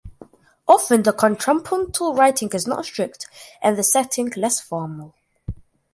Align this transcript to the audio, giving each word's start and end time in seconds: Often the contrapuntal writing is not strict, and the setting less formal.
Often 0.67 1.03
the 1.03 1.13
contrapuntal 1.13 2.15
writing 2.17 2.49
is 2.55 2.65
not 2.65 2.85
strict, 2.85 3.27
and 3.61 3.77
the 3.77 3.83
setting 3.83 4.31
less 4.35 4.59
formal. 4.59 5.13